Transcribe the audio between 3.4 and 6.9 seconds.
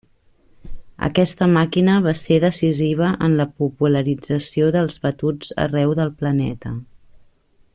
la popularització dels batuts arreu del planeta.